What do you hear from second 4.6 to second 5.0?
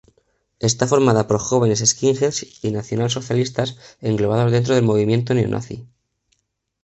del